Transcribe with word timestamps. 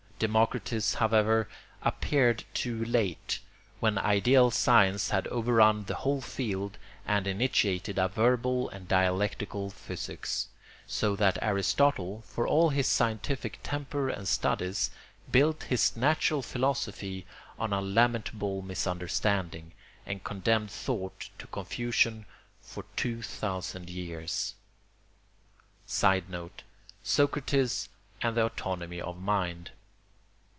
Democritus, 0.21 0.93
however, 0.93 1.49
appeared 1.81 2.43
too 2.53 2.85
late, 2.85 3.39
when 3.79 3.97
ideal 3.97 4.51
science 4.51 5.09
had 5.09 5.25
overrun 5.29 5.83
the 5.85 5.95
whole 5.95 6.21
field 6.21 6.77
and 7.07 7.25
initiated 7.25 7.97
a 7.97 8.07
verbal 8.07 8.69
and 8.69 8.87
dialectical 8.87 9.71
physics; 9.71 10.49
so 10.85 11.15
that 11.15 11.41
Aristotle, 11.41 12.21
for 12.27 12.47
all 12.47 12.69
his 12.69 12.87
scientific 12.87 13.61
temper 13.63 14.09
and 14.09 14.27
studies, 14.27 14.91
built 15.31 15.63
his 15.63 15.97
natural 15.97 16.43
philosophy 16.43 17.25
on 17.57 17.73
a 17.73 17.81
lamentable 17.81 18.61
misunderstanding, 18.61 19.71
and 20.05 20.23
condemned 20.23 20.69
thought 20.69 21.31
to 21.39 21.47
confusion 21.47 22.27
for 22.61 22.85
two 22.95 23.23
thousand 23.23 23.89
years. 23.89 24.53
[Sidenote: 25.87 26.61
Socrates 27.01 27.89
and 28.21 28.37
the 28.37 28.45
autonomy 28.45 29.01
of 29.01 29.19
mind. 29.19 29.71